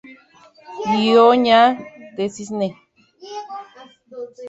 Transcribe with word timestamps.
Hyōga 0.87 1.61
de 2.15 2.25
Cisne 2.33 2.69